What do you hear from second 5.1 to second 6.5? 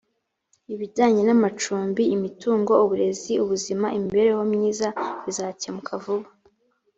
bizakemuka vuba